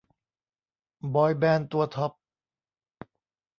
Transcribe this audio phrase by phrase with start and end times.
[1.15, 2.11] บอยแบนด์ตัวท็อป